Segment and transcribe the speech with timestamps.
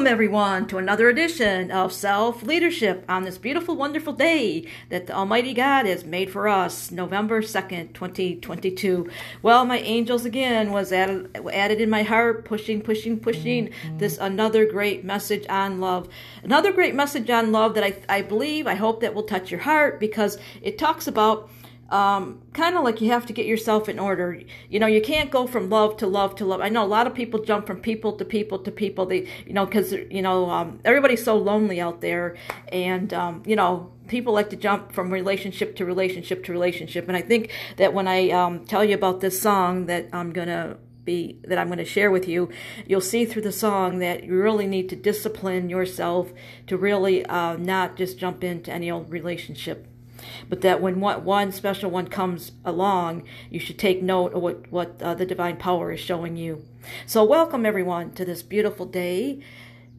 [0.00, 5.12] welcome everyone to another edition of Self Leadership on this beautiful, wonderful day that the
[5.12, 9.10] Almighty God has made for us, November 2nd, 2022.
[9.42, 13.98] Well, my angels again was added, added in my heart, pushing, pushing, pushing mm-hmm.
[13.98, 16.08] this another great message on love.
[16.42, 19.60] Another great message on love that I, I believe, I hope that will touch your
[19.60, 21.50] heart because it talks about
[21.90, 24.40] um, kind of like you have to get yourself in order.
[24.68, 26.60] You know, you can't go from love to love to love.
[26.60, 29.06] I know a lot of people jump from people to people to people.
[29.06, 32.36] They, you know, because you know um, everybody's so lonely out there,
[32.68, 37.08] and um, you know people like to jump from relationship to relationship to relationship.
[37.08, 40.76] And I think that when I um, tell you about this song that I'm gonna
[41.04, 42.50] be that I'm going to share with you,
[42.86, 46.32] you'll see through the song that you really need to discipline yourself
[46.66, 49.89] to really uh, not just jump into any old relationship
[50.48, 55.00] but that when one special one comes along, you should take note of what, what
[55.02, 56.64] uh, the divine power is showing you.
[57.06, 59.40] So, welcome everyone to this beautiful day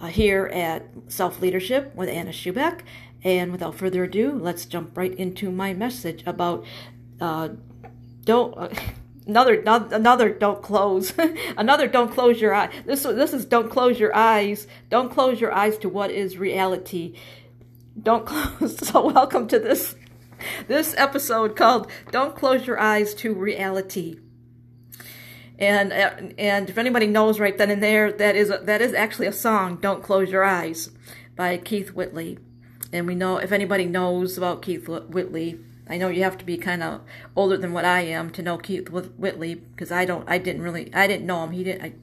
[0.00, 2.80] uh, here at Self Leadership with Anna Schubeck.
[3.24, 6.64] And without further ado, let's jump right into my message about
[7.20, 7.50] uh,
[8.24, 8.56] don't.
[8.56, 8.68] Uh,
[9.26, 11.12] another another don't close
[11.56, 15.52] another don't close your eye this this is don't close your eyes don't close your
[15.52, 17.14] eyes to what is reality
[18.02, 18.26] don't
[18.58, 19.94] close so welcome to this
[20.68, 24.18] this episode called Don't Close Your Eyes to Reality.
[25.58, 28.94] And uh, and if anybody knows right then and there, that is a, that is
[28.94, 30.90] actually a song, Don't Close Your Eyes,
[31.36, 32.38] by Keith Whitley.
[32.92, 36.56] And we know, if anybody knows about Keith Whitley, I know you have to be
[36.58, 37.00] kind of
[37.34, 40.92] older than what I am to know Keith Whitley, because I don't, I didn't really,
[40.94, 41.52] I didn't know him.
[41.52, 41.94] He didn't, I,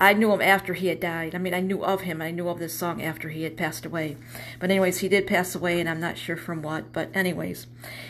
[0.00, 1.34] I knew him after he had died.
[1.34, 2.22] I mean, I knew of him.
[2.22, 4.16] I knew of this song after he had passed away.
[4.58, 6.90] But anyways, he did pass away, and I'm not sure from what.
[6.90, 7.66] But anyways,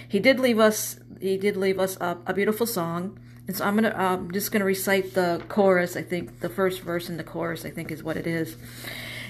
[0.09, 1.01] he did leave us.
[1.21, 3.19] He did leave us a, a beautiful song.
[3.49, 5.97] And so I'm gonna, I'm just gonna recite the chorus.
[5.97, 7.65] I think the first verse in the chorus.
[7.65, 8.57] I think is what it is.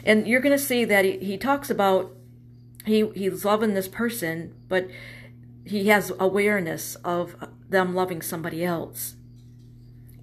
[0.04, 2.12] And you're gonna see that he, he talks about
[2.84, 4.86] he he's loving this person, but
[5.64, 7.36] he has awareness of
[7.70, 9.14] them loving somebody else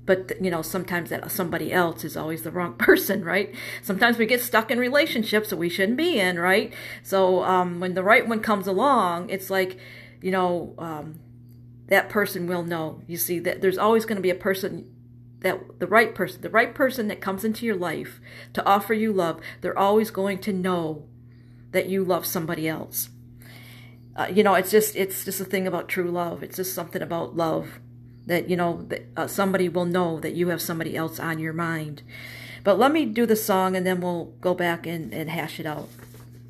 [0.07, 3.53] but you know sometimes that somebody else is always the wrong person right?
[3.83, 6.73] Sometimes we get stuck in relationships that we shouldn't be in right?
[7.03, 9.77] So um, when the right one comes along it's like
[10.21, 11.19] you know um,
[11.87, 13.01] that person will know.
[13.05, 14.91] You see that there's always going to be a person
[15.41, 18.19] that the right person the right person that comes into your life
[18.53, 21.05] to offer you love they're always going to know
[21.71, 23.09] that you love somebody else.
[24.15, 26.43] Uh, you know it's just it's just a thing about true love.
[26.43, 27.81] It's just something about love
[28.27, 31.53] that, you know, that, uh, somebody will know that you have somebody else on your
[31.53, 32.03] mind.
[32.63, 35.65] But let me do the song and then we'll go back and, and hash it
[35.65, 35.89] out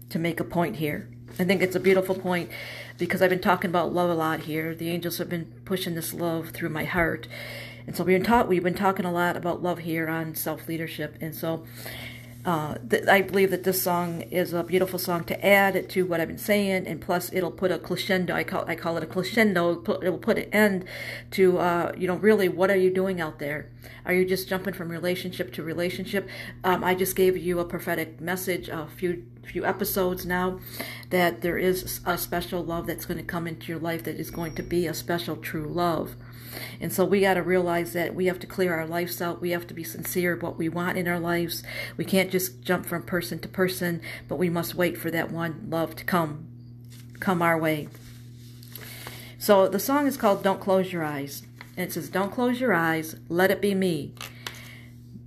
[0.10, 1.08] to make a point here.
[1.40, 2.50] I think it's a beautiful point
[2.98, 4.74] because I've been talking about love a lot here.
[4.74, 7.28] The angels have been pushing this love through my heart.
[7.86, 11.18] And so we've been, taught, we've been talking a lot about love here on self-leadership.
[11.22, 11.64] And so
[12.48, 12.78] uh,
[13.10, 16.38] I believe that this song is a beautiful song to add to what I've been
[16.38, 18.34] saying, and plus it'll put a crescendo.
[18.34, 19.84] I call I call it a crescendo.
[20.02, 20.86] It will put an end
[21.32, 23.70] to uh, you know really what are you doing out there?
[24.06, 26.30] Are you just jumping from relationship to relationship?
[26.64, 30.60] Um, I just gave you a prophetic message a few few episodes now
[31.10, 34.32] that there is a special love that's going to come into your life that is
[34.32, 36.16] going to be a special true love.
[36.80, 39.42] And so we got to realize that we have to clear our lives out.
[39.42, 41.64] We have to be sincere what we want in our lives.
[41.98, 45.68] We can't just jump from person to person, but we must wait for that one
[45.70, 46.48] love to come,
[47.20, 47.90] come our way.
[49.40, 51.44] So the song is called Don't Close Your Eyes.
[51.78, 54.16] And it says, Don't close your eyes, let it be me.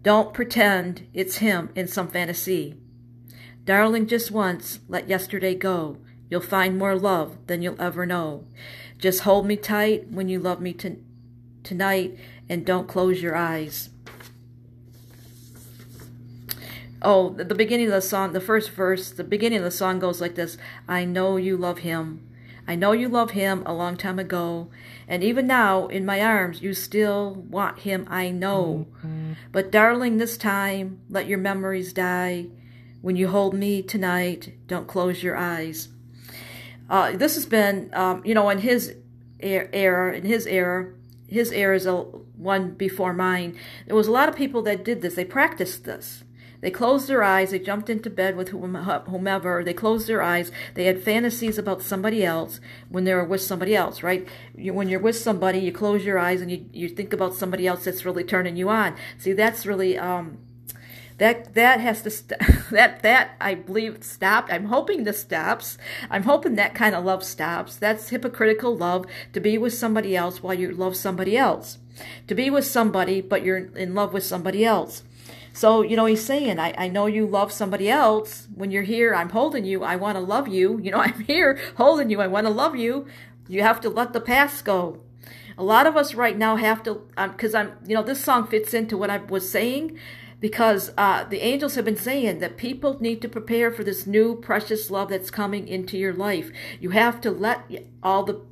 [0.03, 2.75] Don't pretend it's him in some fantasy.
[3.65, 5.99] Darling, just once, let yesterday go.
[6.29, 8.47] You'll find more love than you'll ever know.
[8.99, 10.97] Just hold me tight when you love me to
[11.63, 13.91] tonight and don't close your eyes.
[17.03, 20.21] Oh, the beginning of the song, the first verse, the beginning of the song goes
[20.21, 22.27] like this I know you love him.
[22.69, 24.71] I know you love him a long time ago.
[25.09, 28.87] And even now, in my arms, you still want him, I know.
[29.51, 32.47] But darling, this time, let your memories die.
[33.01, 35.89] When you hold me tonight, don't close your eyes.
[36.89, 38.95] Uh, this has been, um, you know, in his
[39.41, 40.93] era, in his era,
[41.31, 41.87] his era is
[42.37, 43.57] one before mine.
[43.87, 45.15] There was a lot of people that did this.
[45.15, 46.25] They practiced this.
[46.61, 47.53] They closed their eyes.
[47.53, 49.65] They jumped into bed with whomever.
[49.65, 50.53] They closed their eyes.
[50.75, 54.29] They had fantasies about somebody else when they were with somebody else, right?
[54.55, 57.85] When you're with somebody, you close your eyes and you, you think about somebody else
[57.85, 58.97] that's really turning you on.
[59.17, 60.39] See, that's really um,
[61.21, 62.41] that that has to st-
[62.71, 64.51] that that I believe stopped.
[64.51, 65.77] I'm hoping this stops.
[66.09, 67.77] I'm hoping that kind of love stops.
[67.77, 71.77] That's hypocritical love to be with somebody else while you love somebody else.
[72.27, 75.03] To be with somebody but you're in love with somebody else.
[75.53, 78.49] So, you know, he's saying, I, I know you love somebody else.
[78.55, 79.83] When you're here, I'm holding you.
[79.83, 80.81] I want to love you.
[80.85, 82.21] You know, I'm here holding you.
[82.23, 83.07] I want to love you.
[83.47, 85.01] You have to let the past go.
[85.59, 88.47] A lot of us right now have to, because um, I'm, you know, this song
[88.47, 89.99] fits into what I was saying
[90.41, 94.35] because uh, the angels have been saying that people need to prepare for this new
[94.35, 96.51] precious love that's coming into your life.
[96.81, 97.71] You have to let
[98.03, 98.43] all the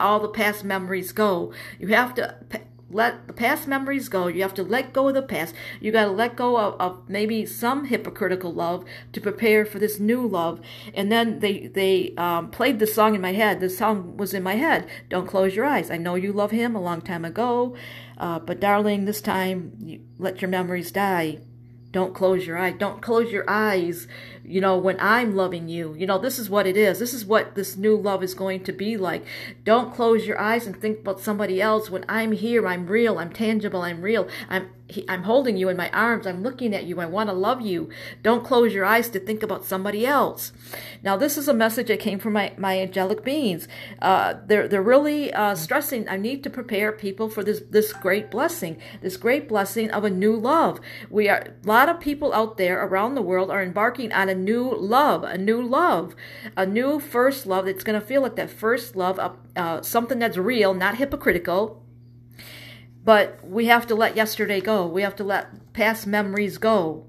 [0.00, 1.52] all the past memories go.
[1.78, 2.36] You have to
[2.90, 4.26] let the past memories go.
[4.28, 5.54] You have to let go of the past.
[5.80, 9.98] You got to let go of, of, maybe some hypocritical love to prepare for this
[9.98, 10.60] new love.
[10.94, 13.60] And then they they um, played the song in my head.
[13.60, 14.88] The song was in my head.
[15.08, 15.90] Don't close your eyes.
[15.90, 17.76] I know you love him a long time ago,
[18.16, 21.38] uh, but darling, this time let your memories die.
[21.98, 22.76] Don't close your eyes.
[22.78, 24.06] Don't close your eyes
[24.48, 25.94] you know, when I'm loving you.
[25.96, 26.98] You know, this is what it is.
[26.98, 29.24] This is what this new love is going to be like.
[29.64, 31.90] Don't close your eyes and think about somebody else.
[31.90, 34.26] When I'm here, I'm real, I'm tangible, I'm real.
[34.48, 34.70] I'm
[35.08, 36.26] I'm holding you in my arms.
[36.26, 37.00] I'm looking at you.
[37.00, 37.90] I want to love you.
[38.22, 40.52] Don't close your eyes to think about somebody else.
[41.02, 43.68] Now, this is a message that came from my, my angelic beings.
[44.00, 48.30] Uh, they're, they're really uh, stressing, I need to prepare people for this, this great
[48.30, 50.80] blessing, this great blessing of a new love.
[51.10, 54.34] We are, a lot of people out there around the world are embarking on a
[54.34, 56.14] new love, a new love,
[56.56, 59.20] a new first love that's going to feel like that first love,
[59.56, 61.82] uh, something that's real, not hypocritical.
[63.08, 64.86] But we have to let yesterday go.
[64.86, 67.06] We have to let past memories go.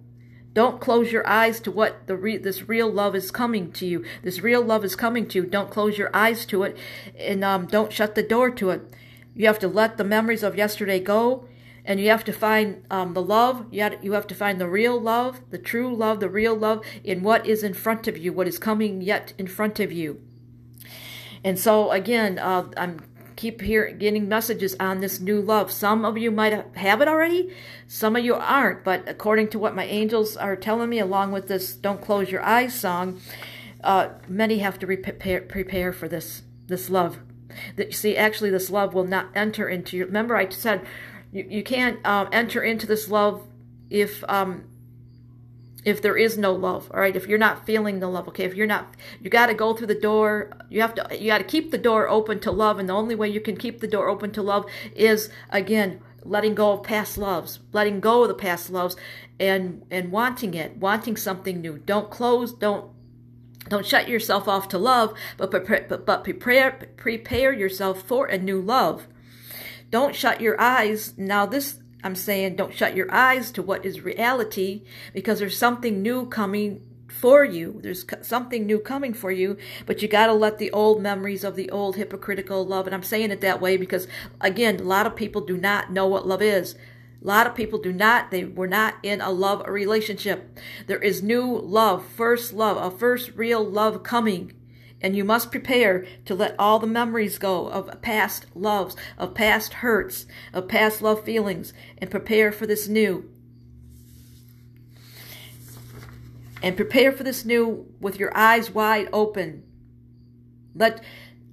[0.53, 4.05] Don't close your eyes to what the re- this real love is coming to you.
[4.23, 5.45] This real love is coming to you.
[5.45, 6.77] Don't close your eyes to it,
[7.17, 8.95] and um, don't shut the door to it.
[9.35, 11.49] You have to let the memories of yesterday go
[11.83, 13.65] and you have to find um, the love.
[13.69, 16.81] You have, you have to find the real love, the true love, the real love
[17.03, 20.21] in what is in front of you, what is coming yet in front of you.
[21.43, 22.99] And so again, uh, I'm
[23.39, 25.71] keep here getting messages on this new love.
[25.71, 27.53] Some of you might have it already,
[27.87, 28.83] some of you aren't.
[28.83, 32.43] But according to what my angels are telling me, along with this "Don't Close Your
[32.43, 33.21] Eyes" song,
[33.81, 37.19] uh, many have to prepare prepare for this this love.
[37.77, 40.07] That you see, actually, this love will not enter into your.
[40.07, 40.85] Remember, I said
[41.31, 43.41] you, you can't um, enter into this love
[43.89, 44.65] if um,
[45.85, 47.15] if there is no love all right?
[47.15, 48.43] If you're not feeling the love okay?
[48.43, 50.51] If you're not you got to go through the door.
[50.69, 53.15] You have to you got to keep the door open to love and the only
[53.15, 54.65] way you can keep the door open to love
[54.95, 58.95] is again letting go of past loves letting go of the past loves
[59.39, 61.77] and and wanting it wanting something new.
[61.77, 62.91] Don't close don't
[63.67, 68.37] don't shut yourself off to love but prepare but, but prepare prepare yourself for a
[68.37, 69.07] new love.
[69.91, 71.13] Don't shut your eyes.
[71.17, 76.01] Now, this I'm saying, don't shut your eyes to what is reality because there's something
[76.01, 77.79] new coming for you.
[77.81, 81.55] There's something new coming for you, but you got to let the old memories of
[81.55, 82.85] the old hypocritical love.
[82.85, 84.07] And I'm saying it that way because,
[84.39, 86.75] again, a lot of people do not know what love is.
[87.21, 90.57] A lot of people do not, they were not in a love relationship.
[90.87, 94.53] There is new love, first love, a first real love coming.
[95.01, 99.75] And you must prepare to let all the memories go of past loves, of past
[99.75, 103.29] hurts, of past love feelings, and prepare for this new.
[106.61, 109.63] And prepare for this new with your eyes wide open.
[110.75, 111.01] Let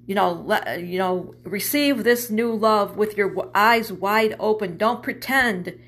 [0.07, 4.77] you know, let, you know, receive this new love with your eyes wide open.
[4.77, 5.79] Don't pretend.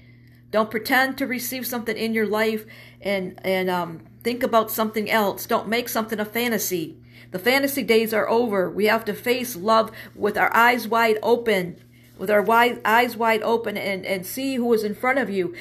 [0.50, 2.64] Don't pretend to receive something in your life
[3.00, 5.46] and and um, think about something else.
[5.46, 6.96] Don't make something a fantasy.
[7.30, 8.70] The fantasy days are over.
[8.70, 11.76] We have to face love with our eyes wide open,
[12.16, 15.54] with our wide, eyes wide open, and, and see who is in front of you.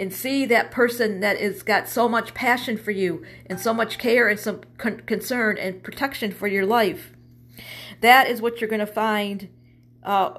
[0.00, 3.98] And see that person that has got so much passion for you, and so much
[3.98, 7.12] care, and some con- concern and protection for your life.
[8.00, 9.48] That is what you're going to find.
[10.04, 10.38] Uh,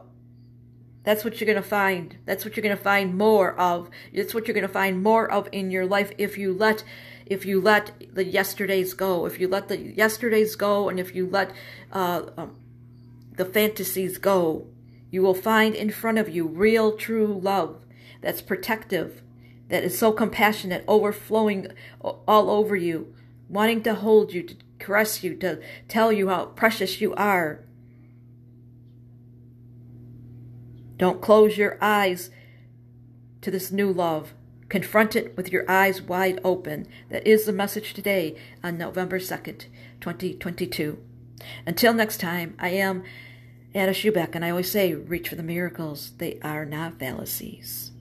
[1.10, 2.18] that's what you're going to find.
[2.28, 3.89] That's what you're going to find more of.
[4.13, 6.84] That's what you're going to find more of in your life if you let
[7.25, 11.25] if you let the yesterdays go, if you let the yesterdays go, and if you
[11.25, 11.51] let
[11.92, 12.58] uh, um,
[13.38, 14.68] the fantasies go,
[15.10, 17.84] you will find in front of you real, true love
[18.22, 19.24] that's protective,
[19.70, 21.70] that is so compassionate, overflowing
[22.01, 23.16] all over you,
[23.50, 27.63] wanting to hold you, to caress you, to tell you how precious you are.
[31.00, 32.29] Don't close your eyes
[33.41, 34.34] to this new love.
[34.68, 36.88] Confront it with your eyes wide open.
[37.10, 39.65] That is the message today on November 2nd,
[40.01, 41.01] 2022.
[41.65, 43.03] Until next time, I am
[43.74, 46.12] Anna Schubeck, and I always say, reach for the miracles.
[46.18, 47.91] They are not fallacies.